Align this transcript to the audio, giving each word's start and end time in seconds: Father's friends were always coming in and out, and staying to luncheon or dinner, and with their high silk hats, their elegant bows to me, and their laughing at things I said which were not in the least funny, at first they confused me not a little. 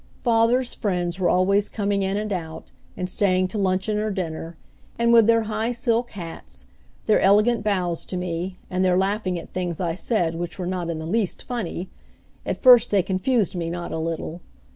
Father's 0.23 0.73
friends 0.73 1.19
were 1.19 1.29
always 1.29 1.69
coming 1.69 2.01
in 2.01 2.17
and 2.17 2.33
out, 2.33 2.71
and 2.97 3.07
staying 3.07 3.47
to 3.49 3.59
luncheon 3.59 3.99
or 3.99 4.09
dinner, 4.09 4.57
and 4.97 5.13
with 5.13 5.27
their 5.27 5.43
high 5.43 5.71
silk 5.71 6.09
hats, 6.09 6.65
their 7.05 7.19
elegant 7.19 7.63
bows 7.63 8.03
to 8.05 8.17
me, 8.17 8.57
and 8.67 8.83
their 8.83 8.97
laughing 8.97 9.37
at 9.37 9.53
things 9.53 9.79
I 9.79 9.93
said 9.93 10.33
which 10.33 10.57
were 10.57 10.65
not 10.65 10.89
in 10.89 10.97
the 10.97 11.05
least 11.05 11.43
funny, 11.43 11.87
at 12.47 12.57
first 12.57 12.89
they 12.89 13.03
confused 13.03 13.53
me 13.53 13.69
not 13.69 13.91
a 13.91 13.99
little. 13.99 14.41